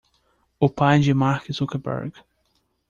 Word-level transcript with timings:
O 0.59 0.67
pai 0.67 0.99
de 0.99 1.13
Mark 1.13 1.45
Zuckerberg. 1.51 2.11